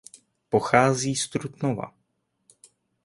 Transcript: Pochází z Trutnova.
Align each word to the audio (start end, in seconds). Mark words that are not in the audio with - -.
Pochází 0.49 1.15
z 1.15 1.29
Trutnova. 1.29 1.93